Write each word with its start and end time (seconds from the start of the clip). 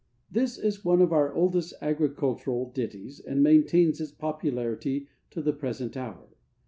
[THIS 0.31 0.57
is 0.57 0.83
one 0.83 0.99
of 0.99 1.13
our 1.13 1.31
oldest 1.31 1.75
agricultural 1.79 2.71
ditties, 2.71 3.19
and 3.19 3.43
maintains 3.43 4.01
its 4.01 4.11
popularity 4.11 5.05
to 5.29 5.43
the 5.43 5.53
present 5.53 5.95
hour. 5.95 6.29